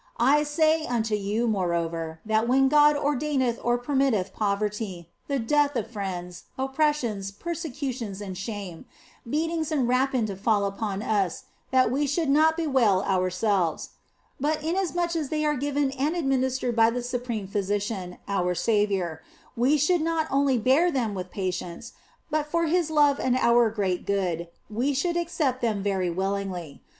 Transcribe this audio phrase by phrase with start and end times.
[0.17, 5.91] I say unto you, moreover, that when God ordereth or permitteth poverty, the death of
[5.91, 8.85] friends, oppressions, persecutions and shame,
[9.29, 13.91] beatings and rapine to fall upon us, that we should not bewail our selves;
[14.39, 17.47] but inasmuch as they are given and administered 88 THE BLESSED ANGELA by the supreme
[17.47, 19.21] Physician, our Saviour,
[19.55, 21.93] we should not only bear them with patience,
[22.31, 26.81] but for His love and our own great good we should accept them very willingly.